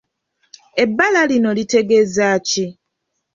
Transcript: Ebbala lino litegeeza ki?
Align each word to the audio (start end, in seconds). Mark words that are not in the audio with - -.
Ebbala 0.83 1.21
lino 1.29 1.49
litegeeza 1.57 2.27
ki? 2.47 2.65